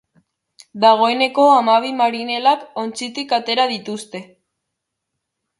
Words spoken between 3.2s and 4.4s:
atera dituzte.